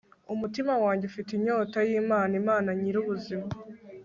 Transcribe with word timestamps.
umutima 0.33 0.73
wanjye 0.83 1.03
ufite 1.11 1.29
inyota 1.33 1.77
y'imana, 1.87 2.33
imana 2.41 2.69
nyir'ubuzima 2.79 3.47